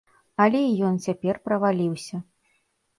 [0.45, 2.27] Але і ён цяпер праваліўся.